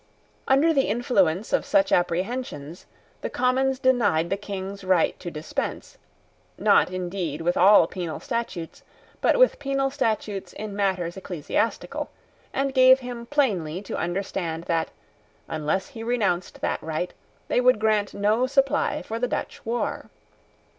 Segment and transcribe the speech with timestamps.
[0.47, 2.87] Under the influence of such apprehensions,
[3.21, 5.99] the Commons denied the King's right to dispense,
[6.57, 8.81] not indeed with all penal statutes,
[9.21, 12.09] but with penal statutes in matters ecclesiastical,
[12.51, 14.89] and gave him plainly to understand that,
[15.47, 17.13] unless he renounced that right,
[17.47, 20.09] they would grant no supply for the Dutch war.